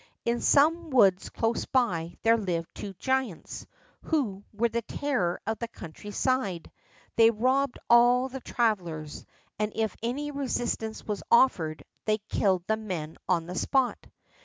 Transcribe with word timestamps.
In 0.25 0.41
some 0.41 0.89
woods 0.89 1.29
close 1.29 1.65
by 1.65 2.17
there 2.23 2.35
lived 2.35 2.73
two 2.73 2.93
giants, 2.97 3.67
who 4.05 4.43
were 4.51 4.67
the 4.67 4.81
terror 4.81 5.39
of 5.45 5.59
the 5.59 5.67
country 5.67 6.09
side; 6.09 6.71
they 7.17 7.29
robbed 7.29 7.77
all 7.87 8.27
the 8.27 8.39
travelers, 8.41 9.27
and 9.59 9.71
if 9.75 9.95
any 10.01 10.31
resistance 10.31 11.03
was 11.05 11.21
offered 11.29 11.83
they 12.05 12.17
killed 12.17 12.63
the 12.65 12.77
men 12.77 13.15
on 13.29 13.45
the 13.45 13.53
spot. 13.53 14.07